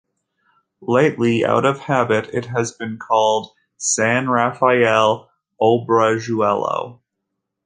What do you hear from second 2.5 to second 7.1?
been called San Rafael Obrajuelo.